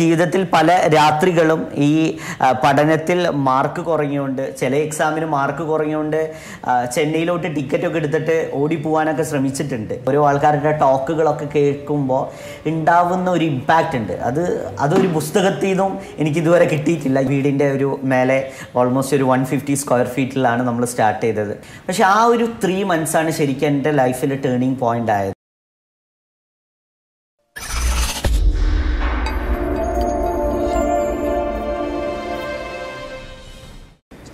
[0.00, 2.18] ജീവിതത്തിൽ പല രാത്രികളും ഈ
[2.64, 6.20] പഠനത്തിൽ മാർക്ക് കുറഞ്ഞുകൊണ്ട് ചില എക്സാമിന് മാർക്ക് കുറഞ്ഞുകൊണ്ട്
[6.94, 9.94] ചെന്നൈയിലോട്ട് ടിക്കറ്റ് ഒക്കെ എടുത്തിട്ട് ഓടിപ്പോവാനൊക്കെ ശ്രമിച്ചിട്ടുണ്ട്.
[10.08, 12.24] ഓരോ ആൾക്കാരുടെ ടോക്കുകളൊക്കെ കേൾക്കുമ്പോൾ
[12.72, 14.12] ഉണ്ടാവുന്ന ഒരു ഇമ്പാക്റ്റ് ഉണ്ട്.
[14.12, 14.42] അത്
[14.80, 17.18] അതൊരു പുസ്തകത്തിൽ നിന്നും എനിക്ക് ഇതുവരെ കിട്ടിയിട്ടില്ല.
[17.32, 18.38] വീടിന്റെ ഒരു മേലെ
[18.76, 21.54] ഓൾമോസ്റ്റ് ഒരു വൺ ഫിഫ്റ്റി സ്ക്വയർ ഫീറ്റിലാണ് നമ്മൾ സ്റ്റാർട്ട് ചെയ്തത്.
[21.88, 25.37] പക്ഷെ ആ ഒരു ത്രീ മന്ത്സാണ് ശരിക്കും എന്റെ ലൈഫിൽ ടേണിംഗ് പോയിന്റ് ആയത്.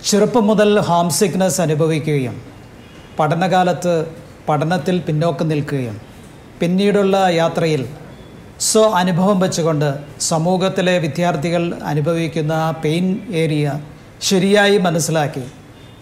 [0.05, 2.35] ചെറുപ്പം മുതൽ ഹാം സിക്നസ് അനുഭവിക്കുകയും
[3.19, 3.93] പഠനകാലത്ത്
[4.49, 5.95] പഠനത്തിൽ പിന്നോക്കം നിൽക്കുകയും
[6.59, 7.81] പിന്നീടുള്ള യാത്രയിൽ
[8.59, 9.87] സ്വ അനുഭവം വെച്ചുകൊണ്ട്
[10.21, 13.71] സമൂഹത്തിലെ വിദ്യാർത്ഥികൾ അനുഭവിക്കുന്ന പെയിൻ ഏരിയ
[14.21, 15.43] ശരിയായി മനസ്സിലാക്കി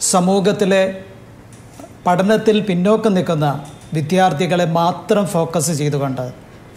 [0.02, 0.83] സമൂഹത്തിലെ
[2.05, 3.47] പഠനത്തിൽ പിന്നോക്കം നിൽക്കുന്ന
[3.94, 6.25] വിദ്യാർത്ഥികളെ മാത്രം ഫോക്കസ് ചെയ്തുകൊണ്ട്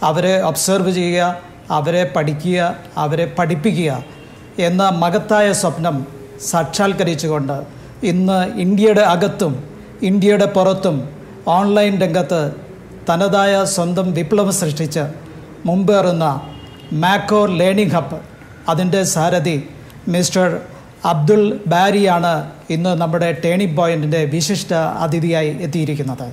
[0.03, 1.27] അവരെ ഒബ്സർവ് ചെയ്യുക
[1.71, 2.59] അവരെ പഠിക്കുക
[2.97, 3.91] അവരെ പഠിപ്പിക്കുക
[4.59, 5.97] എന്ന മഹത്തായ സ്വപ്നം
[6.41, 7.57] സാക്ഷാത്കരിച്ചുകൊണ്ട്
[8.03, 9.63] ഇന്ന് ഇന്ത്യയുടെ അകത്തും
[10.01, 11.09] ഇന്ത്യയുടെ പുറത്തും
[11.47, 12.53] ഓൺലൈൻ രംഗത്ത്
[13.09, 15.03] തനതായ സ്വന്തം വിപ്ലവം സൃഷ്ടിച്ച്
[15.65, 16.25] മുമ്പേറുന്ന
[16.93, 18.19] മാക്കോ ലേണിംഗ് ഹബ്ബ്
[18.69, 19.63] അതിന്റെ സാരഥി
[20.07, 20.61] മിസ്റ്റർ
[21.05, 26.27] അബ്ദുൾ ബാരിയാണ് ഇന്ന് നമ്മുടെ ടേണിംഗ് പോയിന്റിന്റെ വിശിഷ്ട അതിഥിയായി എത്തിയിരിക്കുന്നത്.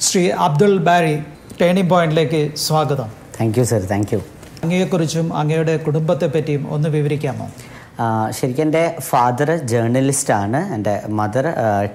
[0.00, 1.14] ശ്രീ അബ്ദുൾ ബാരി
[1.60, 3.08] ടേണിംഗ് പോയിന്റിലേക്ക് സ്വാഗതം.
[3.40, 4.20] Thank you sir thank you
[4.64, 7.48] അങ്ങയെക്കുറിച്ചും അങ്ങയുടെ കുടുംബത്തെ പറ്റിയും ഒന്ന് വിവരിക്കാമോ?
[8.38, 11.46] ശരിക്കും എന്റെ ഫാദർ ജേർണലിസ്റ്റാണ് എന്റെ മദർ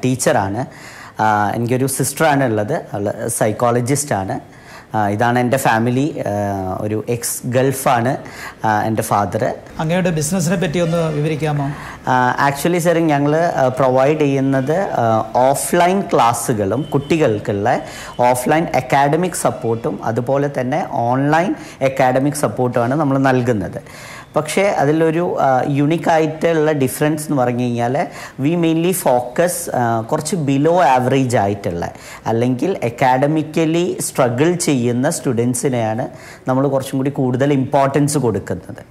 [0.03, 0.63] ടീച്ചറാണ്
[1.55, 2.75] എനിക്കൊരു സിസ്റ്ററാണ് ഉള്ളത്.
[2.95, 3.07] അവൾ
[3.39, 4.35] സൈക്കോളജിസ്റ്റാണ്
[5.13, 6.05] ഇതാണ് എന്റെ ഫാമിലി
[6.85, 8.11] ഒരു എക്സ് ഗൾഫാണ്
[8.87, 9.43] എന്റെ ഫാദർ
[9.83, 11.65] അങ്ങയുടെ ബിസിനസ്സിനെ പറ്റി ഒന്ന് വിവരിക്കാമോ?
[12.47, 13.33] ആക്ച്വലി സാർ ഞങ്ങൾ
[13.79, 14.77] പ്രൊവൈഡ് ചെയ്യുന്നത്
[15.49, 17.67] ഓഫ്ലൈൻ ക്ലാസ്സുകളും കുട്ടികൾക്കുള്ള
[18.29, 21.51] ഓഫ്ലൈൻ അക്കാഡമിക് സപ്പോർട്ടും അതുപോലെ തന്നെ ഓൺലൈൻ
[21.89, 23.79] അക്കാഡമിക് സപ്പോർട്ടുമാണ് നമ്മൾ നൽകുന്നത്.
[24.35, 25.23] പക്ഷേ അതിലൊരു
[25.79, 27.95] യുണീക്ക് ആയിട്ടുള്ള ഡിഫറൻസ് എന്ന് പറഞ്ഞു കഴിഞ്ഞാൽ
[28.39, 29.59] വി മെയിൻലി ഫോക്കസ്
[30.11, 31.85] കുറച്ച് ബിലോ ആവറേജ് ആയിട്ടുള്ള
[32.27, 36.07] അല്ലെങ്കിൽ അക്കാഡമിക്കലി സ്ട്രഗിൾ ചെയ്യുന്ന സ്റ്റുഡൻസിനെയാണ്
[36.47, 38.83] നമ്മൾ കുറച്ചും കൂടി കൂടുതൽ ഇമ്പോർട്ടൻസ് കൊടുക്കുന്നത്.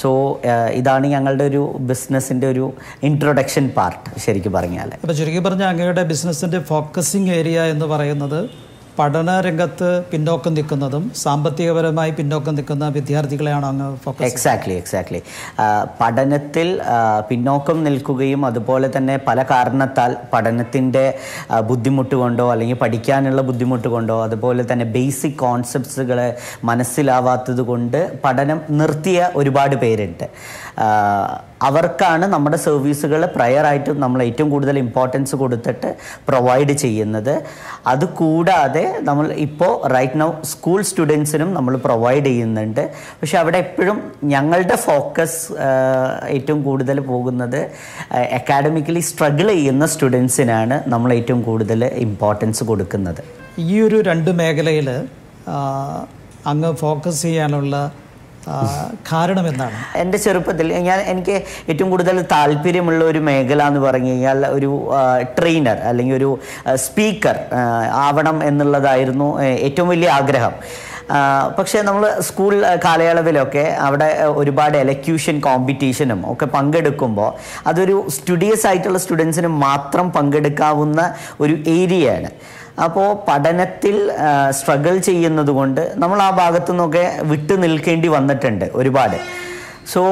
[0.00, 0.40] സോ
[0.74, 7.30] ഇതാണ് ഞങ്ങളുടെ ഒരു ബിസിനസ്സിന്റെ ഒരു ഇൻട്രൊഡക്ഷൻ പാർട്ട് ശരിക്കും പറഞ്ഞാൽ അപ്പോൾ ചുരുക്കി പറഞ്ഞ അങ്ങയുടെ ബിസിനസ്സിന്റെ ഫോക്കസിങ്
[7.38, 8.69] ഏരിയ എന്ന് പറയുന്നത്
[9.00, 15.20] പഠന രംഗത്ത് പിന്നോക്കം നിൽക്കുന്നതും സാമ്പത്തികപരമായി പിന്നോക്കം നിൽക്കുന്ന വിദ്യാർത്ഥികളെയാണ് അങ്ങ് ഫോക്കസ് എക്സാക്ട്ലി എക്സാക്ട്ലി
[16.00, 16.68] പഠനത്തിൽ
[17.28, 21.04] പിന്നോക്കം നിൽക്കുകയും അതുപോലെ തന്നെ പല കാരണത്താൽ പഠനത്തിന്റെ
[21.70, 26.20] ബുദ്ധിമുട്ട് കൊണ്ടോ അല്ലെങ്കിൽ പഠിക്കാനുള്ള ബുദ്ധിമുട്ട് കൊണ്ടോ അതുപോലെ തന്നെ ബേസിക് കോൺസെപ്റ്റ്സുകൾ
[26.64, 30.26] മനസ്സിലാവാത്തത് കൊണ്ട് പഠനം നിർത്തിയ ഒരുപാട് പേരുണ്ട്.
[31.66, 35.88] അവർക്കാണ് നമ്മുടെ സർവീസുകൾ പ്രയറായിട്ടും നമ്മൾ ഏറ്റവും കൂടുതൽ ഇമ്പോർട്ടൻസ് കൊടുത്തിട്ട്
[36.28, 37.34] പ്രൊവൈഡ് ചെയ്യുന്നത്.
[37.92, 42.82] അതുകൂടാതെ നമ്മൾ ഇപ്പോൾ റൈറ്റ് നൗ സ്കൂൾ സ്റ്റുഡൻസിനും നമ്മൾ പ്രൊവൈഡ് ചെയ്യുന്നുണ്ട്.
[43.20, 44.00] പക്ഷെ അവിടെ എപ്പോഴും
[44.34, 45.40] ഞങ്ങളുടെ ഫോക്കസ്
[46.36, 47.60] ഏറ്റവും കൂടുതൽ പോകുന്നത്
[48.38, 53.22] അക്കാഡമിക്കലി സ്ട്രഗിൾ ചെയ്യുന്ന സ്റ്റുഡൻസിനാണ് നമ്മൾ ഏറ്റവും കൂടുതൽ ഇമ്പോർട്ടൻസ് കൊടുക്കുന്നത്.
[53.58, 54.88] ഈ ഒരു രണ്ട് മേഖലയിൽ
[56.50, 57.76] അങ്ങ് ഫോക്കസ് ചെയ്യാനുള്ള
[59.06, 61.34] കാരണം എന്താണ് എന്റെ ചെറുപ്പത്തിൽ ഞാൻ എനിക്ക്
[61.68, 64.70] ഏറ്റവും കൂടുതൽ താല്പര്യമുള്ള ഒരു മേഖല എന്ന് പറഞ്ഞു കഴിഞ്ഞാൽ ഒരു
[65.38, 66.30] ട്രെയിനർ അല്ലെങ്കിൽ ഒരു
[66.76, 67.38] സ്പീക്കർ
[68.00, 69.28] ആവണം എന്നുള്ളതായിരുന്നു
[69.60, 70.54] ഏറ്റവും വലിയ ആഗ്രഹം.
[71.56, 72.52] പക്ഷേ നമ്മൾ സ്കൂൾ
[72.84, 77.30] കാലയളവിലൊക്കെ അവിടെ ഒരുപാട് എലക്യൂഷൻ കോമ്പറ്റീഷനും ഒക്കെ പങ്കെടുക്കുമ്പോൾ
[77.66, 81.00] അതൊരു സ്റ്റുഡിയസ് ആയിട്ടുള്ള സ്റ്റുഡൻസിന് മാത്രം പങ്കെടുക്കാവുന്ന
[81.40, 82.30] ഒരു ഏരിയയാണ്
[82.86, 83.96] അപ്പോൾ പഠനത്തിൽ
[84.58, 89.18] സ്ട്രഗിൾ ചെയ്യുന്നത് കൊണ്ട് നമ്മൾ ആ ഭാഗത്തു നിന്നൊക്കെ വിട്ടു നിൽക്കേണ്ടി വന്നിട്ടുണ്ട് ഒരുപാട്.
[89.92, 90.02] സോ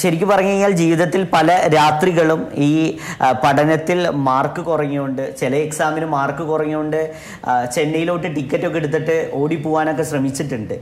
[0.00, 2.72] ശരിക്കും പറഞ്ഞു കഴിഞ്ഞാൽ ജീവിതത്തിൽ പല രാത്രികളും ഈ
[3.44, 6.98] പഠനത്തിൽ മാർക്ക് കുറഞ്ഞുകൊണ്ട് ചില എക്സാമിന് മാർക്ക് കുറഞ്ഞുകൊണ്ട്
[7.74, 10.74] ചെന്നൈയിലോട്ട് ടിക്കറ്റ് ഒക്കെ എടുത്തിട്ട് ഓടിപ്പോവാനൊക്കെ ശ്രമിച്ചിട്ടുണ്ട്.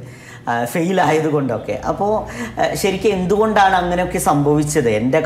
[0.72, 1.76] ഫെയിൽ ആയതുകൊണ്ടൊക്കെ.
[1.90, 2.12] അപ്പോൾ
[2.82, 5.20] ശരിക്കും എന്തുകൊണ്ടാണ് അങ്ങനെയൊക്കെ സംഭവിച്ചത് എന്റെ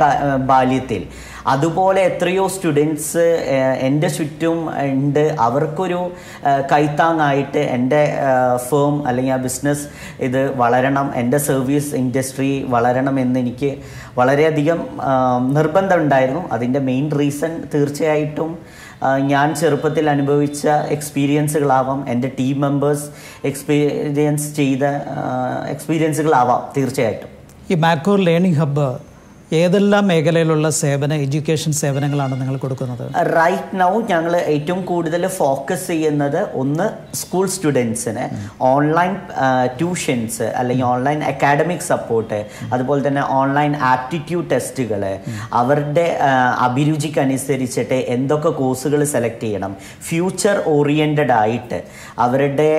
[0.51, 1.03] ബാല്യത്തിൽ?
[1.47, 3.25] അതുപോലെ എത്രയോ സ്റ്റുഡൻസ്
[3.81, 5.37] എന്റെ ചുറ്റും ഉണ്ട്.
[5.41, 6.11] അവർക്കൊരു
[6.73, 8.17] കൈത്താങ്ങായിട്ട് എന്റെ
[8.71, 9.87] ഫേം അല്ലെങ്കിൽ ആ ബിസിനസ്
[10.21, 13.77] ഇത് വളരണം എന്റെ സർവീസ് ഇൻഡസ്ട്രി വളരണം എന്ന് എനിക്ക്
[14.19, 14.89] വളരെയധികം
[15.55, 18.59] നിർബന്ധമുണ്ടായിരുന്നു അതിന്റെ മെയിൻ റീസൺ തീർച്ചയായിട്ടും
[19.27, 23.07] ഞാൻ ചെറുപ്പത്തിൽ അനുഭവിച്ച എക്സ്പീരിയൻസുകളാവാം എന്റെ ടീം മെമ്പേഴ്സ്
[23.45, 24.85] എക്സ്പീരിയൻസ് ചെയ്ത
[25.69, 27.29] എക്സ്പീരിയൻസുകളാവാം തീർച്ചയായിട്ടും.
[27.71, 29.10] ഈ മാക്കൂർ ലേണിംഗ് ഹബ്ബ്
[29.59, 33.05] ഏതെല്ലാം മേഖലയിലുള്ള സേവന എഡ്യൂക്കേഷൻ സേവനങ്ങളാണ് നിങ്ങൾ കൊടുക്കുന്നത്?
[33.39, 36.87] റൈറ്റ് നൗ ഞങ്ങൾ ഏറ്റവും കൂടുതൽ ഫോക്കസ് ചെയ്യുന്നത് ഒന്ന്
[37.21, 38.25] സ്കൂൾ സ്റ്റുഡൻസിന്
[38.73, 39.13] ഓൺലൈൻ
[39.79, 42.39] ട്യൂഷൻസ് അല്ലെങ്കിൽ ഓൺലൈൻ അക്കാഡമിക് സപ്പോർട്ട്
[42.75, 45.03] അതുപോലെ തന്നെ ഓൺലൈൻ ആപ്റ്റിറ്റ്യൂഡ് ടെസ്റ്റുകൾ
[45.61, 46.07] അവരുടെ
[46.67, 49.75] അഭിരുചിക്കനുസരിച്ചിട്ട് എന്തൊക്കെ കോഴ്സുകൾ സെലക്ട് ചെയ്യണം.
[50.11, 51.81] ഫ്യൂച്ചർ ഓറിയന്റഡ് ആയിട്ട്
[52.27, 52.71] അവരുടെ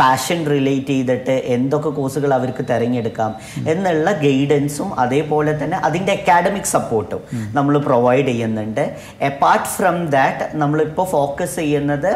[0.00, 3.30] പാഷൻ റിലേറ്റ് ചെയ്തിട്ട് എന്തൊക്കെ കോഴ്സുകൾ അവർക്ക് തിരഞ്ഞെടുക്കാം.
[3.74, 5.76] എന്നുള്ള ഗൈഡൻസും അതേപോലെ തന്നെ
[6.06, 7.20] അതിന്റെ അക്കാഡമിക് സപ്പോർട്ടും
[7.54, 8.84] നമ്മൾ പ്രൊവൈഡ് ചെയ്യുന്നുണ്ട്.
[9.28, 12.10] അപ്പാർട്ട് ഫ്രം ദാറ്റ് നമ്മളിപ്പോൾ ഫോക്കസ് ചെയ്യുന്നത്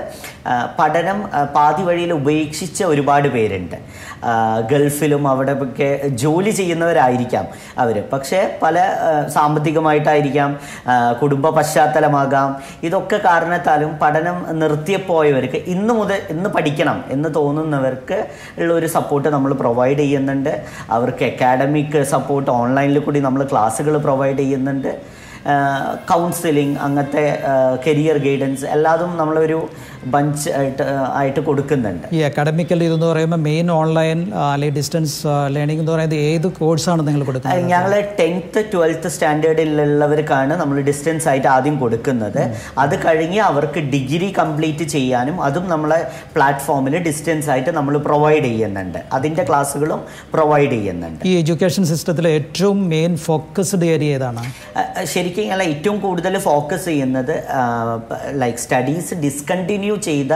[0.78, 1.18] പഠനം
[1.56, 3.76] പാതി വഴിയിൽ ഉപേക്ഷിച്ച ഒരുപാട് പേരുണ്ട്.
[4.70, 5.88] ഗൾഫിലും അവിടെ ഒക്കെ
[6.22, 7.46] ജോലി ചെയ്യുന്നവരായിരിക്കാം
[7.82, 8.76] അവർ പക്ഷേ പല
[9.34, 10.50] സാമ്പത്തികമായിട്ടായിരിക്കാം
[11.22, 12.50] കുടുംബ പശ്ചാത്തലമാകാം.
[12.82, 18.18] ഇതൊക്കെ കാരണത്താലും പഠനം നിർത്തിയപ്പോയവർക്ക് ഇന്ന് മുതൽ ഇന്ന് പഠിക്കണം എന്ന് തോന്നുന്നവർക്ക്
[18.58, 20.52] ഉള്ള ഒരു സപ്പോർട്ട് നമ്മൾ പ്രൊവൈഡ് ചെയ്യുന്നുണ്ട്.
[20.98, 23.42] അവർക്ക് അക്കാഡമിക് സപ്പോർട്ട് ഓൺലൈനിൽ കൂടി നമ്മൾ
[23.80, 24.92] ക്ലാസ്സുകൾ പ്രൊവൈഡ് ചെയ്യുന്നുണ്ട്.
[26.10, 27.22] കൗൺസിലിംഗ് അങ്ങനത്തെ
[27.86, 29.60] കരിയർ ഗൈഡൻസ് എല്ലാതും നമ്മളൊരു
[30.14, 30.84] ബഞ്ച് ആയിട്ട്
[31.20, 32.06] ആയിട്ട് കൊടുക്കുന്നുണ്ട്.
[32.16, 34.18] ഈ അക്കാഡമിക്കൽ ഇതെന്ന് പറയുമ്പോൾ മെയിൻ ഓൺലൈൻ
[34.52, 35.16] അല്ലെങ്കിൽ ഡിസ്റ്റൻസ്
[35.54, 37.66] ലേണിംഗ് എന്ന് പറയുന്നത് ഏത് കോഴ്സാണ് നിങ്ങൾ കൊടുക്കുന്നത്?
[37.72, 42.40] ഞങ്ങൾ ടെൻത്ത് ട്വൽത്ത് സ്റ്റാൻഡേർഡിലുള്ളവർക്കാണ് നമ്മൾ ഡിസ്റ്റൻസ് ആയിട്ട് ആദ്യം കൊടുക്കുന്നത്.
[42.84, 46.00] അത് കഴിഞ്ഞ് അവർക്ക് ഡിഗ്രി കംപ്ലീറ്റ് ചെയ്യാനും അതും നമ്മളെ
[46.36, 48.98] പ്ലാറ്റ്ഫോമിൽ ഡിസ്റ്റൻസ് ആയിട്ട് നമ്മൾ പ്രൊവൈഡ് ചെയ്യുന്നുണ്ട്.
[49.18, 50.00] അതിന്റെ ക്ലാസ്സുകളും
[50.34, 51.22] പ്രൊവൈഡ് ചെയ്യുന്നുണ്ട്.
[51.26, 54.42] ഈ എഡ്യൂക്കേഷൻ സിസ്റ്റത്തിൽ ഏറ്റവും മെയിൻ ഫോക്കസ്ഡ് ഏരിയ ഏതാണ്?
[55.12, 57.34] ശരിക്കും ഞങ്ങൾ ഏറ്റവും കൂടുതൽ ഫോക്കസ് ചെയ്യുന്നത്
[58.42, 60.32] ലൈക്ക് സ്റ്റഡീസ് ഡിസ്കണ്ടിന്യൂ ചെയ്ത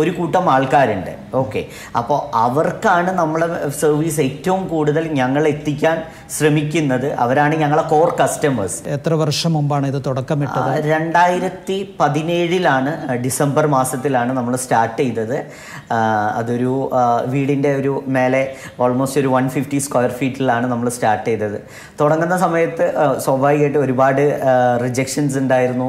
[0.00, 1.12] ഒരു കൂട്ടം ആൾക്കാരുണ്ട്.
[1.42, 1.62] ഓക്കെ
[2.00, 3.48] അപ്പോൾ അവർക്കാണ് നമ്മളെ
[3.82, 5.96] സർവീസ് ഏറ്റവും കൂടുതൽ ഞങ്ങൾ എത്തിക്കാൻ
[6.36, 7.08] ശ്രമിക്കുന്നത്.
[7.24, 10.70] അവരാണ് ഞങ്ങളെ കോർ കസ്റ്റമേഴ്സ് എത്ര വർഷം മുമ്പാണ് ഇത് തുടക്കമിട്ടത്?
[10.92, 12.92] രണ്ടായിരത്തി പതിനേഴിലാണ്
[13.24, 15.36] ഡിസംബർ മാസത്തിലാണ് നമ്മൾ സ്റ്റാർട്ട് ചെയ്തത്.
[16.40, 16.72] അതൊരു
[17.34, 18.42] വീടിന്റെ ഒരു മേലെ
[18.84, 21.58] ഓൾമോസ്റ്റ് ഒരു വൺ ഫിഫ്റ്റി സ്ക്വയർ ഫീറ്റിലാണ് നമ്മൾ സ്റ്റാർട്ട് ചെയ്തത്.
[22.00, 22.86] തുടങ്ങുന്ന സമയത്ത്
[23.24, 24.24] സ്വാഭാവികമായിട്ട് ഒരുപാട്
[24.84, 25.88] റിജക്ഷൻസ് ഉണ്ടായിരുന്നു.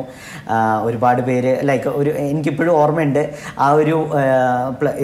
[0.88, 2.74] ഒരുപാട് പേര് ലൈക്ക് ഒരു എനിക്കിപ്പോഴും
[3.08, 3.24] ഓർമ്മയുണ്ട്
[3.66, 3.96] ആ ഒരു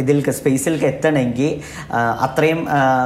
[0.01, 1.51] ഇതിൽ സ്പേസിലേക്ക് എത്തണമെങ്കിൽ
[2.25, 2.59] അത്രയും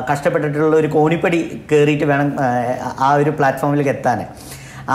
[0.10, 1.40] കഷ്ടപ്പെട്ടിട്ടുള്ള ഒരു കോണിപ്പടി
[1.72, 2.30] കയറിയിട്ട് വേണം
[3.08, 4.20] ആ ഒരു പ്ലാറ്റ്ഫോമിലേക്ക് എത്താൻ.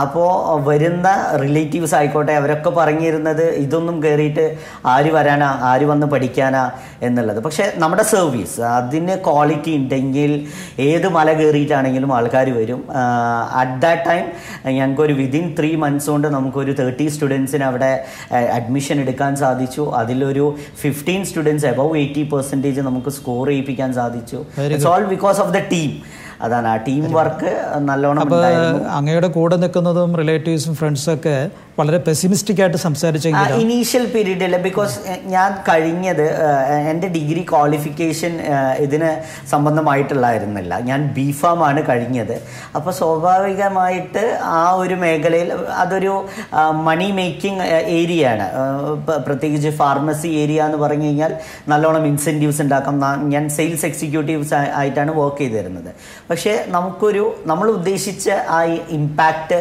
[0.00, 1.09] അപ്പോൾ വരുന്ന
[1.43, 4.56] റിലേറ്റീവ്സ് ആയിക്കോട്ടെ അവരൊക്കെ പറഞ്ഞിരുന്നത് ഇതൊന്നും കയറിയിട്ട്
[4.87, 6.71] ആര് വരാനാ ആര് വന്ന് പഠിക്കാനാ
[7.03, 7.41] എന്നുള്ളത്.
[7.41, 10.47] പക്ഷേ നമ്മുടെ സർവീസ് അതിന് ക്വാളിറ്റി ഉണ്ടെങ്കിൽ
[10.79, 12.81] ഏത് മല കയറിയിട്ടാണെങ്കിലും ആൾക്കാർ വരും.
[13.53, 14.25] അറ്റ് ദാറ്റ് ടൈം
[14.73, 17.93] ഞങ്ങൾക്കൊരു വിതിൻ ത്രീ മന്ത്സ് കൊണ്ട് നമുക്കൊരു തേർട്ടി സ്റ്റുഡൻസിന് അവിടെ
[18.59, 19.93] അഡ്മിഷൻ എടുക്കാൻ സാധിച്ചു.
[20.00, 24.44] അതിലൊരു fifteen students above eighty percentage നമുക്ക് സ്കോർ ചെയ്യിപ്പിക്കാൻ സാധിച്ചു.
[24.73, 27.50] It's all because of the team അതാണ് ആ ടീം വർക്ക്
[27.83, 28.33] നല്ലോണം
[28.91, 31.37] അങ്ങയുടെ കൂടെ നിൽക്കുന്നതും റിലേറ്റീവ്സും ഫ്രണ്ട്സും ഒക്കെ
[31.78, 34.96] വളരെ പെസിമിസ്റ്റിക് ആയിട്ട് സംസാരിച്ചെങ്കിൽ ഇനീഷ്യൽ പീരീഡിൽ ബിക്കോസ്
[35.34, 36.26] ഞാൻ കഴിഞ്ഞത്
[36.90, 38.32] എന്റെ ഡിഗ്രി ക്വാളിഫിക്കേഷൻ
[38.84, 39.10] ഇതിന്
[39.52, 40.72] സംബന്ധമായിട്ടുള്ളായിരുന്നില്ല.
[40.88, 42.34] ഞാൻ ബി ഫാം ആണ് കഴിഞ്ഞത്.
[42.76, 46.12] അപ്പോൾ സ്വാഭാവികമായിട്ട് ആ ഒരു മേഖലയിൽ അതൊരു
[46.88, 47.62] മണി മേക്കിംഗ്
[48.00, 48.48] ഏരിയ ആണ്.
[49.28, 51.34] പ്രത്യേകിച്ച് ഫാർമസി ഏരിയ എന്ന് പറഞ്ഞു കഴിഞ്ഞാൽ
[51.69, 53.00] നല്ലോണം ഇൻസെന്റീവ്സ് ഉണ്ടാക്കാം.
[53.34, 55.90] ഞാൻ സെയിൽസ് എക്സിക്യൂട്ടീവ്സ് ആയിട്ടാണ് വർക്ക് ചെയ്തിരുന്നത്.
[56.30, 58.60] പക്ഷേ നമുക്കൊരു നമ്മൾ ഉദ്ദേശിച്ച ആ
[58.98, 59.60] ഇമ്പാക്റ്റ്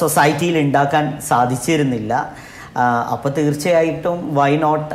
[0.00, 2.14] സൊസൈറ്റിയിൽ ഉണ്ടാക്കാൻ സാധിച്ചിരുന്നില്ല.
[3.12, 4.90] അപ്പോൾ തീർച്ചയായിട്ടും വൈ നോട്ട്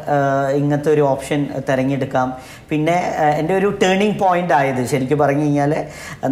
[0.58, 1.40] ഇങ്ങനത്തെ ഒരു ഓപ്ഷൻ
[1.70, 2.28] തിരഞ്ഞെടുക്കാം.
[2.70, 2.96] പിന്നെ
[3.40, 5.72] എന്റെ ഒരു ടേണിംഗ് പോയിന്റ് ആയത് ശരിക്കും പറഞ്ഞു കഴിഞ്ഞാൽ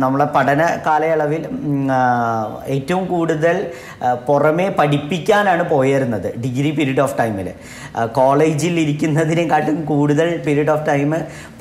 [0.04, 1.44] നമ്മളെ പഠന കാലയളവിൽ
[2.76, 3.58] ഏറ്റവും കൂടുതൽ
[4.30, 7.50] പുറമേ പഠിപ്പിക്കാനാണ് പോയിരുന്നത് ഡിഗ്രി പീരീഡ് ഓഫ് ടൈമിൽ.
[8.20, 11.12] കോളേജിൽ ഇരിക്കുന്നതിനെക്കാട്ടും കൂടുതൽ പീരീഡ് ഓഫ് ടൈം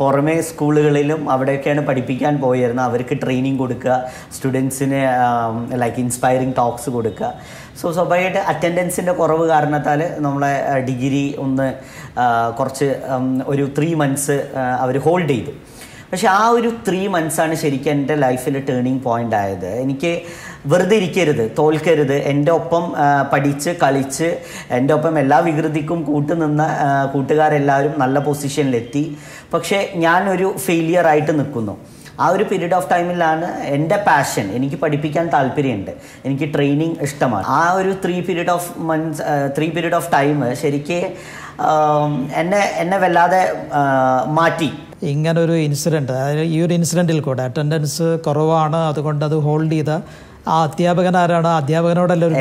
[0.03, 2.87] പുറമേ സ്കൂളുകളിലും അവിടെയൊക്കെയാണ് പഠിപ്പിക്കാൻ പോയിരുന്നത്.
[2.91, 3.97] അവർക്ക് ട്രെയിനിങ് കൊടുക്കുക
[4.37, 5.03] സ്റ്റുഡൻസിന്
[5.85, 7.33] ലൈക്ക് ഇൻസ്പയറിങ് ടോക്സ് കൊടുക്കുക.
[7.81, 10.55] സോ സ്വാഭാവികമായിട്ട് അറ്റൻഡൻസിന്റെ കുറവ് കാരണത്താൽ നമ്മളെ
[10.89, 11.67] ഡിഗ്രി ഒന്ന്
[12.59, 12.89] കുറച്ച്
[13.53, 14.37] ഒരു ത്രീ മന്ത്സ്
[14.85, 15.53] അവർ ഹോൾഡ് ചെയ്തു.
[16.13, 19.69] പക്ഷെ ആ ഒരു ത്രീ മന്ത്സാണ് ശരിക്കും എന്റെ ലൈഫിൽ ടേണിങ് പോയിന്റ് ആയത്.
[19.85, 20.13] എനിക്ക്
[20.67, 22.17] വെറുതെ ഇരിക്കരുത് തോൽക്കരുത്.
[22.33, 22.85] എന്റെ ഒപ്പം
[23.33, 24.29] പഠിച്ച് കളിച്ച്
[24.79, 26.67] എന്റെ ഒപ്പം എല്ലാ വികൃതിക്കും കൂട്ടുനിന്ന
[27.13, 29.05] കൂട്ടുകാരെല്ലാവരും നല്ല പൊസിഷനിലെത്തി
[29.55, 31.77] പക്ഷേ ഞാനൊരു ഫെയിലിയർ ആയിട്ട് നിൽക്കുന്നു.
[32.25, 33.47] ആ ഒരു പീരീഡ് ഓഫ് ടൈമിലാണ്
[33.77, 35.93] എന്റെ പാഷൻ എനിക്ക് പഠിപ്പിക്കാൻ താല്പര്യമുണ്ട്.
[36.27, 37.47] എനിക്ക് ട്രെയിനിങ് ഇഷ്ടമാണ്.
[37.59, 39.23] ആ ഒരു three period of months
[39.59, 40.99] three period of time ശരിക്ക്
[42.43, 43.43] എന്നെ എന്നെ വല്ലാതെ
[44.39, 44.71] മാറ്റി.
[45.13, 49.93] ഇങ്ങനൊരു ഇൻസിഡന്റ് അതായത് ഈ ഒരു ഇൻസിഡന്റിൽ കൂടെ അറ്റൻഡൻസ് കുറവാണ് അതുകൊണ്ട് അത് ഹോൾഡ് ചെയ്ത
[50.55, 51.51] ആ അധ്യാപകൻ ആരാണ്?
[51.61, 52.37] അധ്യാപകനോടല്ല ഒരു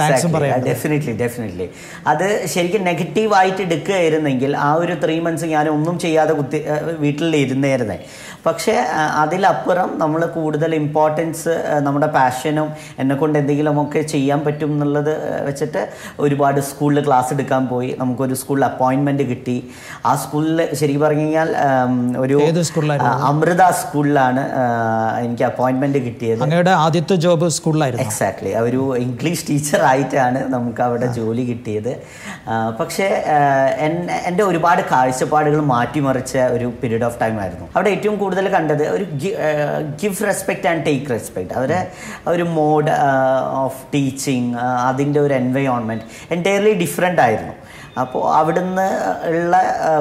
[0.00, 1.66] താങ്ക്സും പറയാം ഡെഫിനറ്റ്ലി ഡെഫിനറ്റ്ലി
[2.12, 6.60] അത് ശരിക്കും നെഗറ്റീവായിട്ട് എടുക്കുകയായിരുന്നെങ്കിൽ ആ ഒരു ത്രീ മന്ത്സ് ഞാൻ ഒന്നും ചെയ്യാതെ കുത്തി
[7.04, 7.98] വീട്ടിൽ ഇരുന്നേരുന്നേ.
[8.46, 8.74] പക്ഷേ
[9.22, 11.54] അതിലപ്പുറം നമ്മൾ കൂടുതൽ ഇമ്പോർട്ടൻസ്
[11.86, 12.68] നമ്മുടെ പാഷനും
[13.02, 15.12] എന്നെക്കൊണ്ട് എന്തെങ്കിലുമൊക്കെ ചെയ്യാൻ പറ്റും എന്നുള്ളത്
[15.48, 15.82] വെച്ചിട്ട്
[16.24, 17.90] ഒരുപാട് സ്കൂളിൽ ക്ലാസ് എടുക്കാൻ പോയി.
[18.00, 19.56] നമുക്കൊരു സ്കൂളിൽ അപ്പോയിൻമെന്റ് കിട്ടി.
[20.06, 21.50] ആ സ്കൂളിൽ ശരിക്കും പറഞ്ഞു കഴിഞ്ഞാൽ
[22.24, 22.38] ഒരു
[23.30, 24.44] അമൃത സ്കൂളിലാണ്
[25.24, 26.44] എനിക്ക് അപ്പോയിൻമെന്റ് കിട്ടിയത്.
[26.86, 28.06] ആദ്യത്തെ ജോബ് സ്കൂളിലായിരുന്നു?
[28.06, 31.92] എക്സാക്ട്ലി ഒരു ഇംഗ്ലീഷ് ടീച്ചർ ആയിട്ടാണ് നമുക്ക് അവിടെ ജോലി കിട്ടിയത്.
[32.80, 33.08] പക്ഷേ
[34.30, 37.66] എന്റെ ഒരുപാട് കാഴ്ചപ്പാടുകൾ മാറ്റിമറിച്ച ഒരു പീരീഡ് ഓഫ് ടൈം ആയിരുന്നു.
[37.74, 39.06] അവിടെ ഏറ്റവും കൂടുതൽ കണ്ടത് ഒരു
[40.02, 41.80] give respect and take respect അവരെ
[42.34, 42.92] ഒരു മോഡ്
[43.64, 44.50] ഓഫ് ടീച്ചിങ്
[44.90, 46.04] അതിന്റെ ഒരു എൻവയോൺമെന്റ്
[46.36, 47.54] എന്റയർലി ഡിഫറെന്റ് ആയിരുന്നു.
[48.02, 48.86] അപ്പോൾ അവിടുന്ന്
[49.28, 49.60] ഉള്ള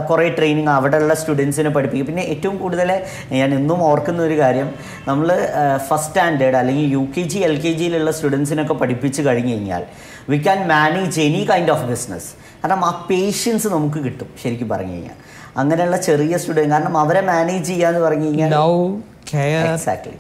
[0.10, 2.08] കുറേ ട്രെയിനിങ് അവിടെയുള്ള സ്റ്റുഡൻസിനെ പഠിപ്പിക്കും.
[2.10, 2.90] പിന്നെ ഏറ്റവും കൂടുതൽ
[3.40, 4.70] ഞാൻ എന്നും ഓർക്കുന്ന ഒരു കാര്യം
[5.08, 5.30] നമ്മൾ
[5.88, 9.84] ഫസ്റ്റ് സ്റ്റാൻഡേർഡ് അല്ലെങ്കിൽ U K G L K ജിയിലുള്ള സ്റ്റുഡൻസിനൊക്കെ പഠിപ്പിച്ച് കഴിഞ്ഞ് കഴിഞ്ഞാൽ
[10.32, 12.30] we can manage any kind of business
[12.62, 15.18] കാരണം ആ പേഷ്യൻസ് നമുക്ക് കിട്ടും ശരിക്കും പറഞ്ഞു കഴിഞ്ഞാൽ.
[15.62, 18.52] അങ്ങനെയുള്ള ചെറിയ സ്റ്റുഡന്റ് കാരണം അവരെ മാനേജ് ചെയ്യാന്ന് പറഞ്ഞു കഴിഞ്ഞാൽ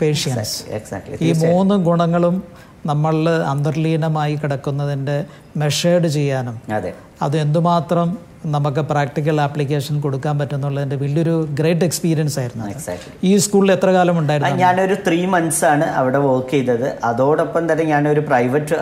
[0.03, 2.36] പേഷ്യൻസ് exactly, ഈ മൂന്ന് ഗുണങ്ങളും
[2.88, 5.17] നമ്മളിൽ അന്തർലീനമായി കിടക്കുന്നതിന്റെ
[5.58, 6.91] മെഷേർഡ് ചെയ്യാനും അതെ.
[7.22, 8.08] അത് എന്തുമാത്രം
[8.56, 12.66] നമുക്ക് പ്രാക്ടിക്കൽ ആപ്ലിക്കേഷൻ കൊടുക്കാൻ പറ്റുന്നുള്ളതിന്റെ വലിയൊരു ഗ്രേറ്റ് എക്സ്പീരിയൻസ് ആയിരുന്നു
[13.30, 14.60] ഈ സ്കൂളിൽ എത്ര കാലം ഉണ്ടായിരുന്നു?
[14.63, 16.88] ഞാനൊരു ത്രീ മന്ത്സ് ആണ് അവിടെ വർക്ക് ചെയ്തത്.
[17.10, 18.75] അതോടൊപ്പം തന്നെ ഞാനൊരു പ്രൈവറ്റ്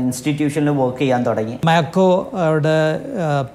[0.00, 1.56] ഇൻസ്റ്റിറ്റ്യൂഷനിൽ വർക്ക് ചെയ്യാൻ തുടങ്ങി.
[1.70, 2.08] മാക്കോ
[2.48, 2.76] അവിടെ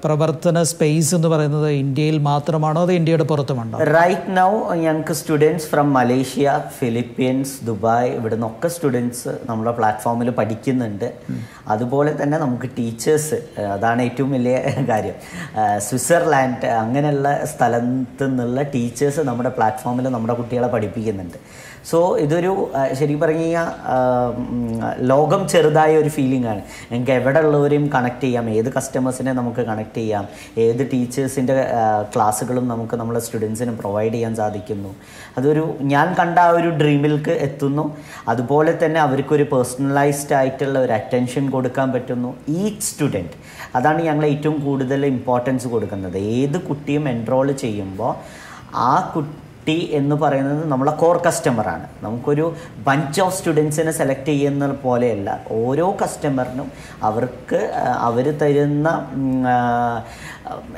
[0.03, 4.51] പ്രവർത്തന സ്പേസ് എന്ന് പറയുന്നത് ഇന്ത്യയിൽ മാത്രമാണോ അതോ ഇന്ത്യയുടെ പുറത്തുമാണോ റൈറ്റ് നൗ
[4.85, 11.09] ഞങ്ങൾക്ക് students from Malaysia Philippines Dubai ഇവിടുന്നൊക്കെ students നമ്മുടെ പ്ലാറ്റ്ഫോമിൽ പഠിക്കുന്നുണ്ട്.
[11.67, 13.37] അതുപോലെ തന്നെ നമുക്ക് ടീച്ചേഴ്സ്
[13.73, 14.55] അതാണ് ഏറ്റവും വലിയ
[14.89, 15.17] കാര്യം.
[15.77, 21.37] സ്വിറ്റ്സർലാൻഡ് അങ്ങനെയുള്ള സ്ഥലത്തു നിന്നുള്ള ടീച്ചേഴ്സ് നമ്മുടെ പ്ലാറ്റ്ഫോമിൽ നമ്മുടെ കുട്ടികളെ പഠിപ്പിക്കുന്നുണ്ട്.
[21.89, 23.67] സോ ഇതൊരു ശരിക്കും പറഞ്ഞു കഴിഞ്ഞാൽ
[24.99, 26.61] ലോകം ചെറുതായ ഒരു ഫീലിംഗ് ആണ്.
[26.91, 28.49] എനിക്ക് എവിടെ ഉള്ളവരെയും കണക്ട് ചെയ്യാം.
[28.49, 30.25] ഏത് കസ്റ്റമേഴ്സിനെ നമുക്ക് കണക്ട് ചെയ്യാം.
[30.57, 31.67] ഏത് ടീച്ചേഴ്സിന്റെ
[32.15, 34.95] ക്ലാസ്സുകളും നമുക്ക് നമ്മളെ സ്റ്റുഡൻസിന് പ്രൊവൈഡ് ചെയ്യാൻ സാധിക്കുന്നു.
[35.37, 37.97] അതൊരു ഞാൻ കണ്ട ആ ഒരു ഡ്രീമിൽക്ക് എത്തുന്നു.
[38.27, 42.35] അതുപോലെ തന്നെ അവർക്കൊരു പേഴ്സണലൈസ്ഡ് ആയിട്ടുള്ള ഒരു അറ്റൻഷൻ കൊടുക്കാൻ പറ്റുന്നു.
[42.49, 43.35] ഈ സ്റ്റുഡന്റ്
[43.75, 46.17] അതാണ് ഞങ്ങൾ ഏറ്റവും കൂടുതൽ ഇമ്പോർട്ടൻസ് കൊടുക്കുന്നത്.
[46.17, 48.13] ഏത് കുട്ടിയും എൻറോൾ ചെയ്യുമ്പോൾ
[48.75, 52.53] ആ കുട്ടി എന്ന് പറയുന്നത് നമ്മളെ കോർ കസ്റ്റമറാണ് നമുക്കൊരു
[52.87, 55.39] ബഞ്ച് ഓഫ് സ്റ്റുഡൻസിനെ സെലക്ട് ചെയ്യുന്ന പോലെയല്ല.
[55.51, 56.71] ഓരോ കസ്റ്റമറിനും
[57.03, 58.89] അവർക്ക് അവർ തരുന്ന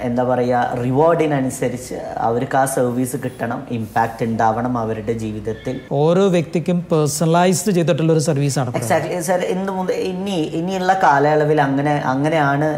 [0.08, 1.98] എന്താ പറയുക റിവാർഡിനനുസരിച്ച്
[2.28, 5.76] അവർക്ക് ആ സർവീസ് കിട്ടണം ഇമ്പാക്റ്റ് ഉണ്ടാവണം അവരുടെ ജീവിതത്തിൽ.
[6.02, 12.70] ഓരോ വ്യക്തിക്കും പേഴ്സണലൈസ്ഡ് ചെയ്തിട്ടുള്ള ഒരു സർവീസാണ് എക്സാക്ട്ലി സാർ ഇന്ന് മുതൽ ഇനി ഇനിയുള്ള കാലയളവിൽ അങ്ങനെ അങ്ങനെയാണ്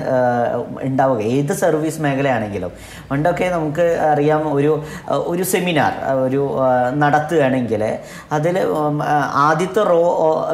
[0.87, 2.73] ഉണ്ടാവുക ഏത് സർവീസ് മേഖലയാണെങ്കിലും.
[3.11, 4.71] പണ്ടൊക്കെ നമുക്ക് അറിയാം ഒരു
[5.33, 5.93] ഒരു സെമിനാർ
[6.25, 6.41] ഒരു
[7.03, 7.83] നടത്തുകയാണെങ്കിൽ
[8.37, 8.55] അതിൽ
[9.47, 10.01] ആദ്യത്തെ റോ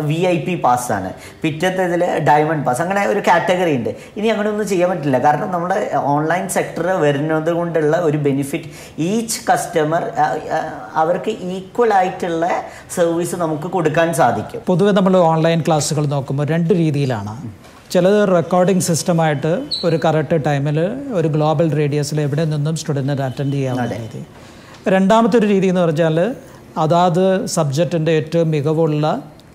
[0.10, 1.10] വി ഐ പി പാസ്സാണ്
[1.44, 5.18] പിറ്റത്തെ ഇതിൽ ഡയമണ്ട് പാസ് അങ്ങനെ ഒരു കാറ്റഗറി ഉണ്ട് ഇനി അങ്ങനെ ഒന്നും ചെയ്യാൻ പറ്റില്ല.
[5.26, 5.80] കാരണം നമ്മുടെ
[6.14, 6.24] ഓൺലൈൻ
[6.56, 8.70] സെക്ടർ വരുന്നത് കൊണ്ടുള്ള ഒരു ബെനിഫിറ്റ്
[9.10, 10.04] ഈച്ച് കസ്റ്റമർ
[11.02, 12.46] അവർക്ക് ഈക്വൽ ആയിട്ടുള്ള
[12.96, 14.62] സർവീസ് നമുക്ക് കൊടുക്കാൻ സാധിക്കും.
[14.72, 17.36] പൊതുവെ നമ്മൾ ഓൺലൈൻ ക്ലാസ്സുകൾ നോക്കുമ്പോൾ രണ്ട് രീതിയിലാണ്.
[17.94, 19.52] ചിലത് റെക്കോർഡിംഗ് സിസ്റ്റമായിട്ട്
[19.88, 20.80] ഒരു കറക്റ്റ് ടൈമിൽ
[21.20, 24.22] ഒരു ഗ്ലോബൽ റേഡിയസിൽ എവിടെ നിന്നും സ്റ്റുഡന്റിന് അറ്റൻഡ് ചെയ്യാവുന്ന രീതി.
[24.96, 26.18] രണ്ടാമത്തെ ഒരു രീതി എന്ന് പറഞ്ഞാൽ
[26.84, 29.06] അതാത് സബ്ജക്റ്റിന്റെ ഏറ്റവും മികവുള്ള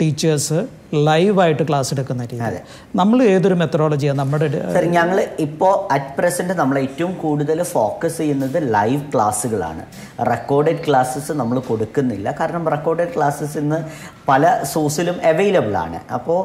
[0.01, 0.61] ടീച്ചേഴ്സ്
[0.93, 2.59] ലൈവായിട്ട് ക്ലാസ് എടുക്കുന്ന രീതി.
[3.01, 9.03] നമ്മൾ ഏതൊരു മെത്തഡോളജിയാണ് നമ്മുടെ സർ ഞങ്ങൾ ഇപ്പോൾ അറ്റ് പ്രസന്റ് നമ്മൾ ഏറ്റവും കൂടുതൽ ഫോക്കസ് ചെയ്യുന്നത് ലൈവ്
[9.15, 9.85] ക്ലാസ്സുകളാണ്
[10.33, 12.35] റെക്കോർഡഡ് ക്ലാസ്സസ് നമ്മൾ കൊടുക്കുന്നില്ല.
[12.41, 13.81] കാരണം റെക്കോർഡഡ് ക്ലാസ്സസ് ഇന്ന്
[14.31, 16.01] പല സോഴ്സിലും അവൈലബിൾ ആണ്.
[16.19, 16.41] അപ്പോൾ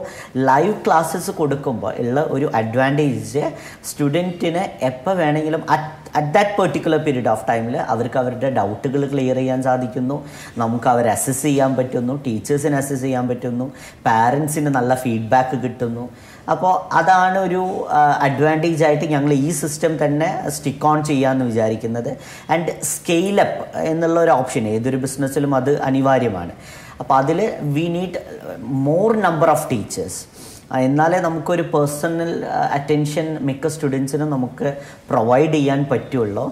[0.50, 3.44] ലൈവ് ക്ലാസ്സസ് കൊടുക്കുമ്പോൾ ഉള്ള ഒരു അഡ്വാന്റേജ്
[3.90, 9.60] സ്റ്റുഡന്റിന് എപ്പോൾ വേണമെങ്കിലും at at that particular period of ടൈമിൽ അവർക്ക് അവരുടെ ഡൗട്ടുകൾ ക്ലിയർ ചെയ്യാൻ
[9.64, 10.18] സാധിക്കുന്നു.
[10.62, 12.14] നമുക്ക് അവരെ അസസ് ചെയ്യാൻ പറ്റുന്നു.
[12.26, 13.66] ടീച്ചേഴ്സിനെ അസസ് ചെയ്യാൻ പറ്റുന്നു.
[14.36, 16.04] പാരൻസിന് നല്ല ഫീഡ്ബാക്ക് കിട്ടുന്നു.
[16.54, 17.62] അപ്പോൾ അതാണ് ഒരു
[18.28, 22.12] അഡ്വാന്റേജ് ആയിട്ട് ഞങ്ങൾ ഈ സിസ്റ്റം തന്നെ സ്റ്റിക്ക് ഓൺ ചെയ്യാമെന്ന് വിചാരിക്കുന്നത്.
[22.54, 26.54] ആൻഡ് സ്കെയിലപ്പ് എന്നുള്ള ഒരു ഓപ്ഷൻ ഏതൊരു ബിസിനസ്സിലും അത് അനിവാര്യമാണ്.
[27.02, 27.40] അപ്പോൾ അതിൽ
[27.78, 28.20] we need
[28.90, 30.22] more number of teachers
[30.86, 32.32] എന്നാലേ നമുക്കൊരു പേഴ്സണൽ
[32.78, 34.70] അറ്റൻഷൻ മിക്ക സ്റ്റുഡൻസിനും നമുക്ക്
[35.10, 36.46] പ്രൊവൈഡ് ചെയ്യാൻ പറ്റുള്ളൂ.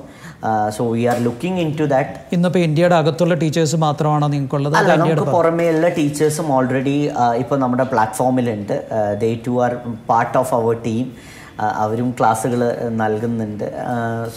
[0.78, 4.76] So we are looking into that ഇന്നിപ്പോൾ ഇന്ത്യയുടെ അകത്തുള്ള ടീച്ചേഴ്സ് മാത്രമാണോ നിങ്ങൾക്കുള്ളത്?
[4.80, 6.98] അല്ല നമുക്ക് പുറമേ ഉള്ള ടീച്ചേഴ്സും ഓൾറെഡി
[7.44, 8.76] ഇപ്പോൾ നമ്മുടെ പ്ലാറ്റ്ഫോമിലുണ്ട്
[9.24, 9.74] they too are
[10.12, 11.06] part of our team
[11.86, 12.62] അവരും ക്ലാസ്സുകൾ
[13.04, 13.68] നൽകുന്നുണ്ട്.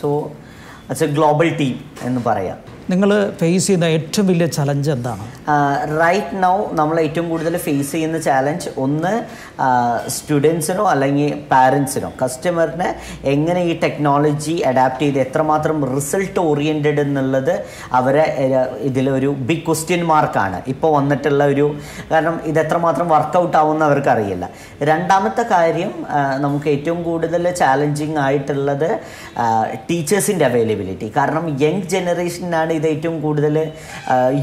[0.01, 0.09] So
[0.89, 1.77] it's a global team
[2.09, 2.59] എന്ന് പറയാം.
[2.91, 5.25] നിങ്ങൾ ഫേസ് ചെയ്യുന്ന ഏറ്റവും വലിയ ചലഞ്ച് എന്താണ്?
[6.01, 9.13] റൈറ്റ് നൗ നമ്മൾ ഏറ്റവും കൂടുതൽ ഫേസ് ചെയ്യുന്ന ചാലഞ്ച് ഒന്ന്
[10.09, 12.89] സ്റ്റുഡൻസിനോ അല്ലെങ്കിൽ പാരൻസിനോ കസ്റ്റമറിന്
[13.29, 17.53] എങ്ങനെ ഈ ടെക്നോളജി അഡാപ്റ്റ് ചെയ്ത് എത്രമാത്രം റിസൾട്ട് ഓറിയന്റഡ് എന്നുള്ളത്
[17.93, 18.25] അവരെ
[18.83, 21.67] ഇതിലൊരു ബിഗ് ക്വസ്റ്റ്യൻ മാർക്കാണ് ഇപ്പോൾ വന്നിട്ടുള്ള ഒരു
[22.13, 24.49] കാരണം ഇത് എത്രമാത്രം വർക്കൗട്ട് ആവുമെന്ന് അവർക്ക് അറിയില്ല
[24.85, 25.93] രണ്ടാമത്തെ കാര്യം
[26.39, 28.89] നമുക്ക് ഏറ്റവും കൂടുതൽ ചാലഞ്ചിങ് ആയിട്ടുള്ളത്
[29.91, 33.57] ടീച്ചേഴ്സിന്റെ അവൈലബിലിറ്റി കാരണം യങ് ജനറേഷനാണ് ഇത് ഏറ്റവും കൂടുതൽ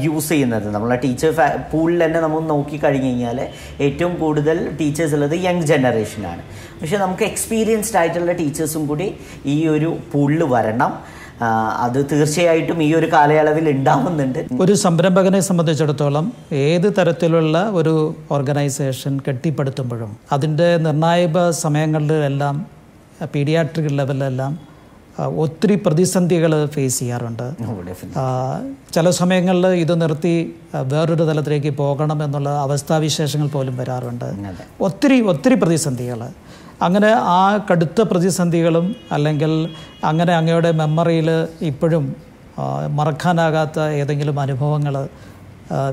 [0.04, 0.66] യൂസ് ചെയ്യുന്നത്.
[0.76, 1.32] നമ്മളെ ടീച്ചർ
[1.72, 3.40] പൂളിൽ തന്നെ നമ്മൾ നോക്കി കഴിഞ്ഞ് കഴിഞ്ഞാൽ
[3.86, 6.44] ഏറ്റവും കൂടുതൽ ടീച്ചേഴ്സ് ഉള്ളത് യങ് ജനറേഷനാണ്
[6.78, 9.08] പക്ഷേ നമുക്ക് എക്സ്പീരിയൻസ്ഡ് ആയിട്ടുള്ള ടീച്ചേഴ്സും കൂടി
[9.54, 10.92] ഈ ഒരു പൂളിൽ വരണം.
[11.84, 14.38] അത് തീർച്ചയായിട്ടും ഈ ഒരു കാലയളവിൽ ഉണ്ടാവുന്നുണ്ട്.
[14.64, 16.26] ഒരു സംരംഭകനെ സംബന്ധിച്ചിടത്തോളം
[16.66, 17.94] ഏത് തരത്തിലുള്ള ഒരു
[18.36, 22.54] ഓർഗനൈസേഷൻ കെട്ടിപ്പടുത്തുമ്പോഴും അതിന്റെ നിർണായക സമയങ്ങളിലെല്ലാം
[23.34, 24.54] പീഡിയാട്രിക് ലെവലിലെല്ലാം
[25.20, 27.52] ഒത്തിരി പ്രതിസന്ധികൾ ഫേസ് ചെയ്യാറുണ്ട്.
[27.52, 28.92] definitely.
[28.94, 34.24] ചില സമയങ്ങളിൽ ഇത് നിർത്തി വേറൊരു തലത്തിലേക്ക് പോകണം എന്നുള്ള അവസ്ഥാവിശേഷങ്ങൾ പോലും വരാറുണ്ട്.
[34.80, 36.28] ഒത്തിരി ഒത്തിരി പ്രതിസന്ധികൾ.
[36.82, 39.70] അങ്ങനെ ആ കടുത്ത പ്രതിസന്ധികളും അല്ലെങ്കിൽ
[40.04, 42.16] അങ്ങനെ അങ്ങയുടെ മെമ്മറിയിൽ ഇപ്പോഴും
[42.88, 45.08] മറക്കാനാകാത്ത ഏതെങ്കിലും അനുഭവങ്ങൾ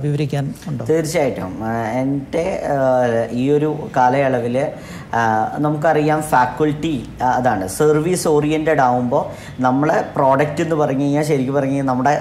[0.03, 0.85] വിവരിക്കാൻ ഉണ്ടോ?
[0.85, 1.53] തീർച്ചയായിട്ടും.
[2.01, 2.45] എന്റെ
[3.31, 4.67] ഈ ഒരു കാലയളവിൽ
[5.57, 7.67] നമുക്കറിയാം ഫാക്കൾട്ടി അതാണ്.
[7.67, 9.23] സർവീസ് ഓറിയന്റഡ് ആകുമ്പോൾ
[9.61, 12.13] നമ്മളെ പ്രോഡക്റ്റ് എന്ന് പറഞ്ഞു കഴിഞ്ഞാൽ ശരിക്കും പറഞ്ഞു കഴിഞ്ഞാൽ നമ്മുടെ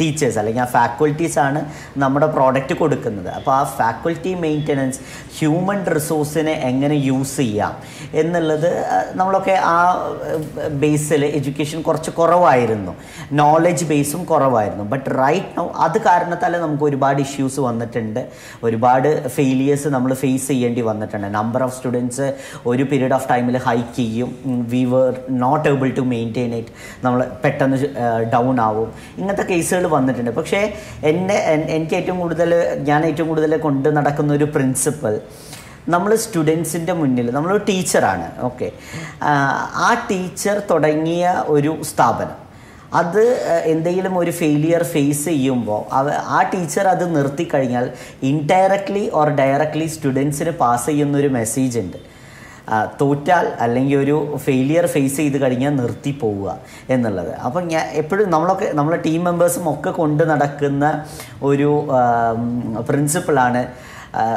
[0.00, 1.60] ടീച്ചേഴ്സ് അല്ലെങ്കിൽ ആ ഫാക്കൽറ്റീസ് ആണ്
[1.96, 3.28] നമ്മുടെ പ്രോഡക്റ്റ് കൊടുക്കുന്നത്.
[3.28, 5.00] അപ്പോൾ ആ ഫാക്കൾട്ടി മെയിന്റനൻസ്
[5.38, 7.74] ഹ്യൂമൻ റിസോഴ്സിനെ എങ്ങനെ യൂസ് ചെയ്യാം
[8.14, 8.70] എന്നുള്ളത്
[9.14, 9.78] നമ്മളൊക്കെ ആ
[10.84, 12.94] ബേസിൽ എഡ്യൂക്കേഷൻ കുറച്ച് കുറവായിരുന്നു.
[13.32, 14.84] നോളജ് ബേസും കുറവായിരുന്നു.
[14.84, 18.20] ബട്ട് റൈറ്റ് നൗ അത് കാരണത്താൽ നമുക്ക് ഒരുപാട് ഇഷ്യൂസ് വന്നിട്ടുണ്ട്.
[18.66, 21.28] ഒരുപാട് ഫെയിലിയേഴ്സ് നമ്മൾ ഫേസ് ചെയ്യേണ്ടി വന്നിട്ടുണ്ട്.
[21.38, 22.26] നമ്പർ ഓഫ് സ്റ്റുഡൻസ്
[22.70, 24.30] ഒരു പീരീഡ് ഓഫ് ടൈമിൽ ഹൈക്ക് ചെയ്യും.
[24.72, 25.10] We were
[25.44, 26.72] not able to maintain it
[27.04, 27.78] നമ്മൾ പെട്ടെന്ന്
[28.34, 28.88] ഡൗൺ ആവും.
[29.20, 30.32] ഇങ്ങനത്തെ കേസുകൾ വന്നിട്ടുണ്ട്.
[30.40, 30.62] പക്ഷേ
[31.12, 31.38] എന്നെ
[31.76, 32.50] എനിക്ക് ഏറ്റവും കൂടുതൽ
[32.90, 35.16] ഞാൻ ഏറ്റവും കൂടുതൽ കൊണ്ട് നടക്കുന്ന ഒരു പ്രിൻസിപ്പൽ
[35.94, 38.68] നമ്മൾ സ്റ്റുഡൻസിന്റെ മുന്നിൽ നമ്മളൊരു ടീച്ചറാണ് ഓക്കെ
[39.86, 41.24] ആ ടീച്ചർ തുടങ്ങിയ
[41.54, 42.36] ഒരു സ്ഥാപനം.
[43.00, 43.24] അത്
[43.72, 47.86] എന്തെങ്കിലും ഒരു ഫെയിലിയർ ഫേസ് ചെയ്യുമ്പോൾ അവ ആ ടീച്ചർ അത് നിർത്തി കഴിഞ്ഞാൽ
[48.30, 51.98] ഇൻഡയറക്ട്ലി ഓർ ഡയറക്ട്ലി സ്റ്റുഡൻസിന് പാസ് ചെയ്യുന്നൊരു മെസ്സേജ് ഉണ്ട്.
[53.00, 54.16] തോറ്റാൽ അല്ലെങ്കിൽ ഒരു
[54.46, 56.48] ഫെയിലിയർ ഫേസ് ചെയ്ത് കഴിഞ്ഞാൽ നിർത്തി പോവുക
[56.94, 57.30] എന്നുള്ളത്.
[57.46, 60.84] അപ്പം ഞാൻ എപ്പോഴും നമ്മളൊക്കെ നമ്മളെ ടീം മെമ്പേഴ്സും ഒക്കെ കൊണ്ട് നടക്കുന്ന
[61.50, 61.70] ഒരു
[62.90, 63.62] പ്രിൻസിപ്പിളാണ്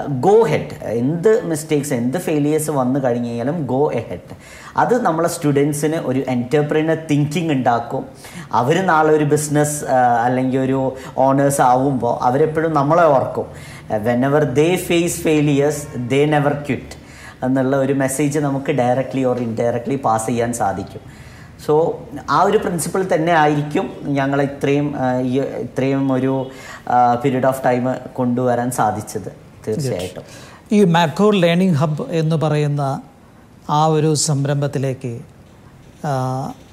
[0.08, 4.36] ഗോ ഹെഡ് എന്ത് മിസ്റ്റേക്സ് എന്ത് ഫെയിലിയേഴ്സ് വന്നു കഴിഞ്ഞ് കഴിഞ്ഞാലും ഗോ എ ഹെഡ്
[4.78, 8.04] അത് നമ്മളെ സ്റ്റുഡൻസിന് ഒരു എന്റർപ്രീനർ തിങ്കിങ് ഉണ്ടാക്കും.
[8.52, 9.86] അവർ നാളെ ഒരു ബിസിനസ്
[10.26, 13.46] അല്ലെങ്കിൽ ഒരു ഓണേഴ്സ് ആവുമ്പോൾ അവരെപ്പോഴും നമ്മളെ ഓർക്കും.
[14.26, 16.96] Whenever they face failures they never quit
[17.46, 21.02] എന്നുള്ള ഒരു മെസ്സേജ് നമുക്ക് ഡയറക്റ്റ്ലി ഓർ ഇൻഡയറക്ട്ലി പാസ് ചെയ്യാൻ സാധിക്കും.
[21.66, 24.96] സോ ആ ഒരു പ്രിൻസിപ്പിൾ തന്നെ ആയിരിക്കും ഞങ്ങൾ ഇത്രയും
[25.66, 26.34] ഇത്രയും ഒരു
[27.24, 29.51] പീരീഡ് ഓഫ് ടൈം കൊണ്ടുവരാൻ സാധിച്ചത്.
[29.68, 30.24] തീർച്ചയായിട്ടും.
[30.72, 32.84] ഈ മാക്കോ ലേണിംഗ് ഹബ് എന്ന് പറയുന്ന
[33.70, 35.14] ആ ഒരു സംരംഭത്തിലേക്ക്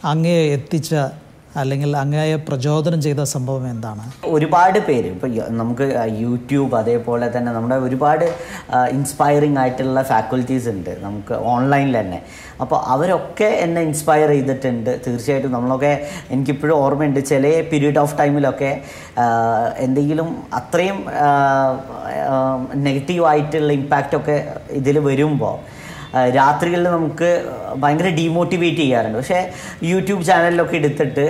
[0.04, 0.94] അങ്ങേ എത്തിച്ച
[1.60, 4.04] അല്ലെങ്കിൽ അങ്ങയെ പ്രചോദനം ചെയ്ത സംഭവം എന്താണ്?
[4.36, 5.86] ഒരുപാട് പേര് ഇപ്പോൾ നമുക്ക്
[6.24, 8.26] യൂട്യൂബ് അതേപോലെ തന്നെ നമ്മുടെ ഒരുപാട്
[8.96, 12.20] ഇൻസ്പയറിംഗ് ആയിട്ടുള്ള ഫാക്കൽറ്റീസ് ഉണ്ട് നമുക്ക് ഓൺലൈനിൽ തന്നെ.
[12.62, 14.92] അപ്പോൾ അവരൊക്കെ എന്നെ ഇൻസ്പയർ ചെയ്തിട്ടുണ്ട്.
[15.06, 15.92] തീർച്ചയായിട്ടും നമ്മളൊക്കെ
[16.34, 18.72] എനിക്കിപ്പോഴും ഓർമ്മയുണ്ട് ചില പീരീഡ് ഓഫ് ടൈമിലൊക്കെ
[19.86, 20.98] എന്തെങ്കിലും അത്രയും
[22.86, 24.36] നെഗറ്റീവായിട്ടുള്ള ഇമ്പാക്റ്റൊക്കെ
[24.80, 25.56] ഇതിൽ വരുമ്പോൾ
[26.14, 27.30] രാത്രികളിൽ നമുക്ക്
[27.76, 29.18] ഭയങ്കര ഡീമോട്ടിവേറ്റ് ചെയ്യാറുണ്ട്.
[29.18, 29.40] പക്ഷേ
[29.82, 31.24] യൂട്യൂബ് ചാനലിലൊക്കെ എടുത്തിട്ട്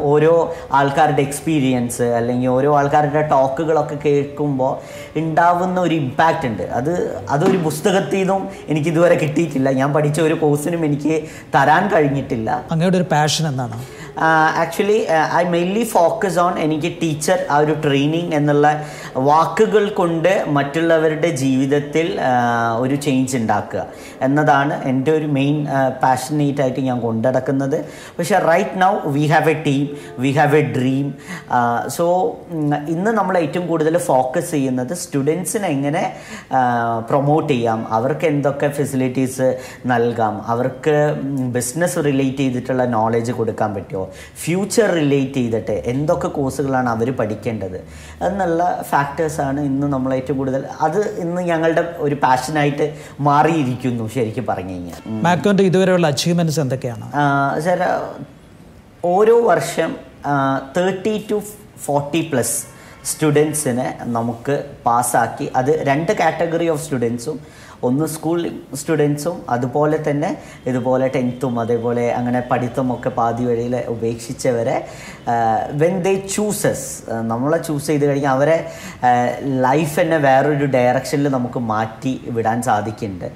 [0.00, 0.32] ഓരോ
[0.72, 4.72] ആൾക്കാരുടെ എക്സ്പീരിയൻസ് അല്ലെങ്കിൽ ഓരോ ആൾക്കാരുടെ ടോക്കുകളൊക്കെ കേൾക്കുമ്പോൾ
[5.18, 6.62] ഉണ്ടാവുന്ന ഒരു ഇമ്പാക്റ്റ് ഉണ്ട്.
[6.62, 6.92] അത്
[7.30, 9.68] അതൊരു പുസ്തകത്തിൽ നിന്നും എനിക്ക് ഇതുവരെ കിട്ടിയിട്ടില്ല.
[9.70, 11.14] ഞാൻ പഠിച്ച ഒരു കോഴ്സിനും എനിക്ക്
[11.54, 12.50] തരാൻ കഴിഞ്ഞിട്ടില്ല.
[12.70, 13.78] അങ്ങയുടെ ഒരു പാഷൻ എന്താണ്?
[14.62, 22.20] Actually I mainly focus on എനിക്ക് ടീച്ചർ ആ ഒരു ട്രെയിനിങ് എന്നുള്ള വാക്കുകൾ കൊണ്ട് മറ്റുള്ളവരുടെ ജീവിതത്തിൽ
[22.78, 23.86] ഒരു ചേഞ്ച് ഉണ്ടാക്കുക.
[24.22, 25.66] എന്നതാണ് എന്റെ ഒരു മെയിൻ
[26.02, 27.84] പാഷനേറ്റ് ആയിട്ട് ഞാൻ കൊണ്ടുനടക്കുന്നത്
[28.18, 31.14] പക്ഷേ right now we have a team we have a dream
[31.86, 32.36] so
[32.88, 36.16] ഇന്ന് നമ്മൾ ഏറ്റവും കൂടുതൽ ഫോക്കസ് ചെയ്യുന്നത് സ്റ്റുഡൻസിനെ എങ്ങനെ
[37.10, 37.86] പ്രൊമോട്ട് ചെയ്യാം.
[37.90, 40.42] അവർക്ക് എന്തൊക്കെ ഫെസിലിറ്റീസ് നൽകാം.
[40.46, 40.96] അവർക്ക്
[41.54, 44.05] ബിസിനസ് റിലേറ്റ് ചെയ്തിട്ടുള്ള നോളജ് കൊടുക്കാൻ പറ്റുമോ?
[44.42, 47.78] ഫ്യൂച്ചർ റിലേറ്റ് ചെയ്തിട്ട് എന്തൊക്കെ കോഴ്സുകളാണ് അവർ പഠിക്കേണ്ടത്
[48.28, 52.86] എന്നുള്ള ഫാക്ടേഴ്സാണ് ഇന്ന് നമ്മൾ ഏറ്റവും കൂടുതൽ അത് ഇന്ന് ഞങ്ങളുടെ ഒരു പാഷനായിട്ട്
[53.20, 55.00] മാറിയിരിക്കുന്നു ശരിക്കും പറഞ്ഞു കഴിഞ്ഞാൽ.
[55.26, 57.06] മാക്കോന്റെ ഇതുവരെയുള്ള അച്ചീവ്മെന്റ്സ് എന്തൊക്കെയാണ്?
[57.66, 57.82] സാർ
[59.14, 59.90] ഓരോ വർഷം
[60.76, 61.36] തേർട്ടി ടു
[61.86, 62.56] ഫോർട്ടി പ്ലസ്
[63.10, 64.54] സ്റ്റുഡൻസിനെ നമുക്ക്
[64.86, 67.36] പാസ്സാക്കി അത് രണ്ട് കാറ്റഗറി ഓഫ് സ്റ്റുഡൻസും
[67.84, 70.36] ഒന്ന് സ്കൂൾ സ്റ്റുഡൻസും അതുപോലെ തന്നെ
[70.66, 74.76] ഇതുപോലെ ടെൻത്തും അതേപോലെ അങ്ങനെ പഠിത്തമൊക്കെ പാതി വഴിയിൽ ഉപേക്ഷിച്ചവരെ
[75.82, 78.58] വെൻ ദേ ചൂസസ് നമ്മളെ ചൂസ് ചെയ്ത് കഴിഞ്ഞാൽ അവരെ
[79.66, 83.30] ലൈഫ് തന്നെ വേറൊരു ഡയറക്ഷനിൽ നമുക്ക് മാറ്റി വിടാൻ സാധിക്കുന്നുണ്ട്.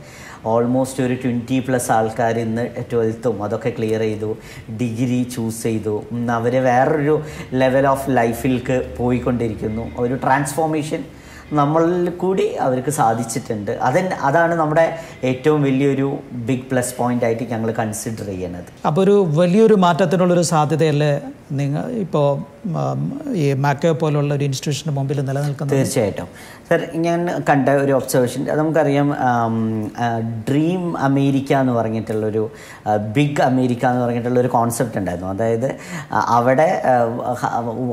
[0.47, 4.37] ഓൾമോസ്റ്റ് ഒരു ട്വന്റി പ്ലസ് ആൾക്കാർ ഇന്ന് ട്വൽത്തും അതൊക്കെ ക്ലിയർ ചെയ്തു
[4.81, 5.97] ഡിഗ്രി ചൂസ് ചെയ്തു.
[6.39, 7.23] അവർ വേറൊരു
[7.53, 9.85] ലെവൽ ഓഫ് ലൈഫിലേക്ക് പോയിക്കൊണ്ടിരിക്കുന്നു.
[9.99, 11.05] ഒരു ട്രാൻസ്ഫോർമേഷൻ
[11.53, 13.71] നമ്മളിൽ കൂടി അവർക്ക് സാധിച്ചിട്ടുണ്ട്.
[13.89, 14.85] അതൻ അതാണ് നമ്മുടെ
[15.25, 16.09] ഏറ്റവും വലിയൊരു
[16.49, 18.69] ബിഗ് പ്ലസ് പോയിന്റ് ആയിട്ട് ഞങ്ങൾ കൺസിഡർ ചെയ്യുന്നത്.
[18.87, 21.13] അപ്പോൾ ഒരു വലിയൊരു മാറ്റത്തിനുള്ളൊരു സാധ്യതയല്ലേ
[21.53, 22.27] നിങ്ങൾ ഇപ്പോൾ
[23.43, 25.77] ഈ മാക്കോ പോലുള്ള ഒരു ഇൻസ്റ്റിറ്റ്യൂഷന് മുമ്പിൽ നിലനിൽക്കുന്നത്?
[25.77, 26.29] തീർച്ചയായിട്ടും.
[26.69, 29.09] സർ ഞാൻ കണ്ട ഒരു ഒബ്സർവേഷൻ നമുക്കറിയാം
[30.49, 32.43] ഡ്രീം അമേരിക്ക എന്ന് പറഞ്ഞിട്ടുള്ളൊരു
[33.17, 35.31] ബിഗ് അമേരിക്ക എന്ന് പറഞ്ഞിട്ടുള്ള ഒരു കോൺസെപ്റ്റ് ഉണ്ടായിരുന്നു.
[35.35, 35.69] അതായത്
[36.39, 36.69] അവിടെ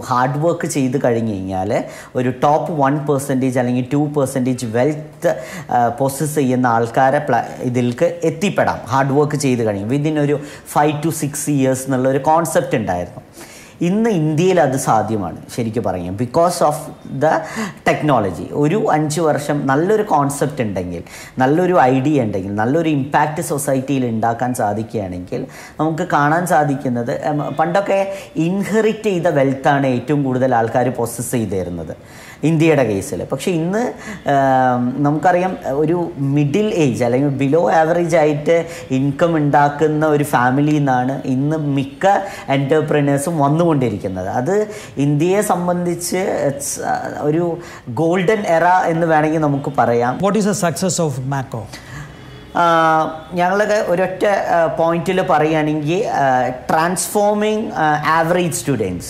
[0.09, 1.83] ഹാർഡ് വർക്ക് ചെയ്ത് കഴിഞ്ഞ് കഴിഞ്ഞാൽ
[2.15, 5.33] ഒരു ടോപ്പ് വൺ പെർസെന്റേജ് അല്ലെങ്കിൽ ടു പെർസെന്റേജ് വെൽത്ത്
[5.97, 8.79] പ്രോസസ്സ് ചെയ്യുന്ന ആൾക്കാരെ പ്ല ഇതിൽക്ക് എത്തിപ്പെടാം.
[8.93, 9.87] ഹാർഡ് വർക്ക് ചെയ്ത് കഴിഞ്ഞു.
[9.95, 10.37] വിതിൻ ഒരു
[10.75, 13.23] ഫൈവ് ടു സിക്സ് ഇയേഴ്സ് എന്നുള്ള ഒരു കോൺസെപ്റ്റ് ഉണ്ടായിരുന്നു.
[13.81, 16.83] ഇന്ന് ഇന്ത്യയിൽ അത് സാധ്യമാണ് ശരിക്കും പറയാം ബിക്കോസ് ഓഫ്
[17.23, 17.31] ദ
[17.87, 21.03] ടെക്നോളജി ഒരു അഞ്ച് വർഷം നല്ലൊരു കോൺസെപ്റ്റ് ഉണ്ടെങ്കിൽ
[21.39, 25.43] നല്ലൊരു ഐഡിയ ഉണ്ടെങ്കിൽ നല്ലൊരു ഇമ്പാക്റ്റ് സൊസൈറ്റിയിൽ ഉണ്ടാക്കാൻ സാധിക്കുകയാണെങ്കിൽ
[25.79, 27.13] നമുക്ക് കാണാൻ സാധിക്കുന്നത്
[27.59, 27.99] പണ്ടൊക്കെ
[28.35, 31.95] ഇൻഹെറിറ്റ് ചെയ്ത വെൽത്താണ് ഏറ്റവും കൂടുതൽ ആൾക്കാർ പൊസസ് ചെയ്തിരുന്നത്.
[32.43, 33.23] ഇന്ത്യയുടെ കേസിൽ.
[33.23, 33.93] പക്ഷേ ഇന്ന്
[34.97, 42.05] നമുക്കറിയാം ഒരു മിഡിൽ ഏജ് അല്ലെങ്കിൽ ബിലോ ആവറേജ് ആയിട്ട് ഇൻകം ഉണ്ടാക്കുന്ന ഒരു ഫാമിലിയിൽ നിന്നാണ് ഇന്ന് മിക്ക
[42.49, 44.27] എന്റർപ്രനേഴ്സും വന്നുകൊണ്ടിരിക്കുന്നത്.
[44.27, 46.23] അത് ഇന്ത്യയെ സംബന്ധിച്ച്
[47.21, 47.57] ഒരു
[47.89, 50.19] ഗോൾഡൻ എറ എന്ന് വേണമെങ്കിൽ നമുക്ക് പറയാം.
[50.23, 51.67] What is the success of Macco
[53.33, 54.23] ഞങ്ങളൊക്കെ ഒരൊറ്റ
[54.77, 55.99] പോയിന്റിൽ പറയുകയാണെങ്കിൽ
[56.69, 57.65] transforming
[58.13, 59.09] average students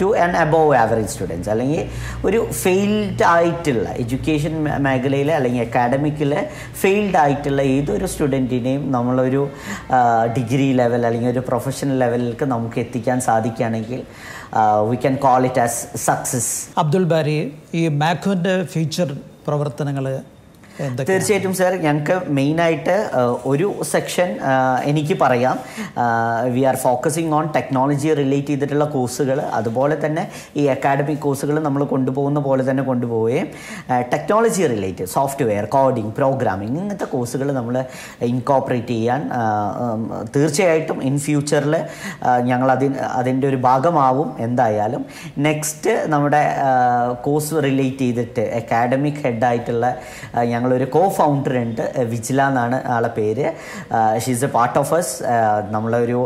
[0.00, 1.82] to and above average students അല്ലെങ്കിൽ
[2.24, 6.32] ഒരു ഫെയിൽഡ് ആയിട്ടുള്ള എഡ്യൂക്കേഷൻ മേഖലയിൽ അല്ലെങ്കിൽ അക്കാഡമിക്കിൽ
[6.80, 9.42] ഫെയിൽഡ് ആയിട്ടുള്ള ഏതൊരു സ്റ്റുഡന്റിനെയും നമ്മളൊരു
[10.36, 14.02] ഡിഗ്രി ലെവൽ അല്ലെങ്കിൽ ഒരു പ്രൊഫഷണൽ ലെവലിലേക്ക് നമുക്ക് എത്തിക്കാൻ സാധിക്കുകയാണെങ്കിൽ
[14.90, 17.38] we can call it as success Abdul Bari
[17.74, 19.10] ഈ മാക്കോന്റെ ഫ്യൂച്ചർ
[19.46, 20.06] പ്രവർത്തനങ്ങൾ
[20.80, 22.94] തീർച്ചയായിട്ടും സാർ ഞങ്ങൾക്ക് മെയിനായിട്ട്
[23.50, 24.28] ഒരു സെക്ഷൻ
[24.90, 25.56] എനിക്ക് പറയാം.
[26.54, 30.24] We are focusing on technology relate ചെയ്തിട്ടുള്ള കോഴ്സുകൾ അതുപോലെ തന്നെ
[30.60, 33.48] ഈ അക്കാഡമിക് കോഴ്സുകൾ നമ്മൾ കൊണ്ടുപോകുന്ന പോലെ തന്നെ കൊണ്ടുപോവുകയും
[34.12, 37.76] technology relate software coding programming ഇങ്ങനത്തെ കോഴ്സുകൾ നമ്മൾ
[38.30, 39.20] ഇൻകോപ്പറേറ്റ് ചെയ്യാൻ
[40.36, 41.76] തീർച്ചയായിട്ടും ഇൻ ഫ്യൂച്ചറിൽ
[42.50, 45.02] ഞങ്ങൾ അതിന് അതിന്റെ ഒരു ഭാഗമാവും എന്തായാലും.
[45.48, 46.42] നെക്സ്റ്റ് നമ്മുടെ
[47.26, 49.86] കോഴ്സ് റിലേറ്റ് ചെയ്തിട്ട് അക്കാഡമിക് ഹെഡായിട്ടുള്ള
[50.70, 51.80] ഞങ്ങളൊരു കോ ഫൗണ്ടർ ഉണ്ട്
[52.10, 53.46] വിജില എന്നാണ് ആളെ പേര്.
[54.24, 55.14] She's a part of us
[55.70, 56.18] നമ്മളൊരു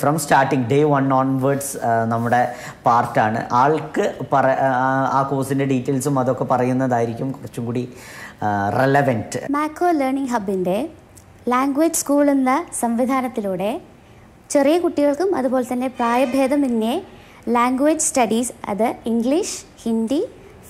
[0.00, 1.70] from starting day one onwards
[2.12, 2.40] നമ്മുടെ
[2.86, 4.70] പാർട്ടാണ് ആൾക്ക് പറ ആ,
[5.12, 7.84] ആ കോഴ്സിന്റെ ഡീറ്റെയിൽസും അതൊക്കെ പറയുന്നതായിരിക്കും കുറച്ചും കൂടി
[8.76, 10.78] റെലവെന്റ് മാക്കോ ലേണിംഗ് ഹബിന്റെ
[11.48, 13.70] ലാംഗ്വേജ് സ്കൂൾ എന്ന സംവിധാനത്തിലൂടെ
[14.50, 16.96] ചെറിയ കുട്ടികൾക്കും അതുപോലെ തന്നെ പ്രായഭേദമന്യേ
[17.50, 20.20] ലാംഗ്വേജ് സ്റ്റഡീസ് അത് ഇംഗ്ലീഷ് ഹിന്ദി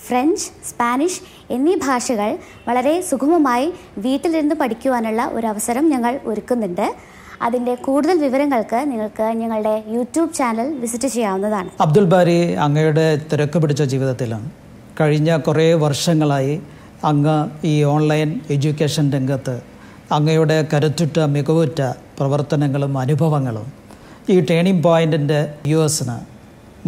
[0.06, 1.20] ഫ്രഞ്ച് സ്പാനിഷ്
[1.54, 2.30] എന്നീ ഭാഷകൾ
[2.68, 3.68] വളരെ സുഗമമായി
[4.04, 6.86] വീട്ടിലിരുന്ന് പഠിക്കുവാനുള്ള ഒരു അവസരം ഞങ്ങൾ ഒരുക്കുന്നുണ്ട്.
[7.46, 11.70] അതിന്റെ കൂടുതൽ വിവരങ്ങൾക്ക് നിങ്ങൾക്ക് ഞങ്ങളുടെ യൂട്യൂബ് ചാനൽ വിസിറ്റ് ചെയ്യാവുന്നതാണ്.
[11.84, 14.42] അബ്ദുൽ ബാരി അങ്ങയുടെ തിരക്ക് പിടിച്ച ജീവിതത്തിലും
[15.00, 16.54] കഴിഞ്ഞ കുറേ വർഷങ്ങളായി
[17.04, 17.36] അങ്ങ്
[17.72, 19.56] ഈ ഓൺലൈൻ എഡ്യൂക്കേഷൻ രംഗത്ത്
[20.16, 21.80] അങ്ങയുടെ കരുത്തുറ്റ മികവുറ്റ
[22.18, 23.66] പ്രവർത്തനങ്ങളും അനുഭവങ്ങളും
[24.34, 25.40] ഈ ടേണിംഗ് പോയിന്റിന്റെ
[25.72, 26.16] യു എസിന്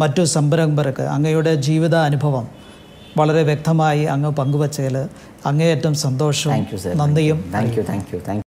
[0.01, 2.45] മറ്റു സംരംഭർക്ക് അങ്ങയുടെ ജീവിത അനുഭവം
[3.17, 4.97] വളരെ വ്യക്തമായി അങ്ങ് പങ്കുവച്ചതിൽ
[5.45, 7.51] അങ്ങേയറ്റം സന്തോഷവും താങ്ക് യു സർ നന്ദിയും.
[7.53, 8.48] Thank you thank you thank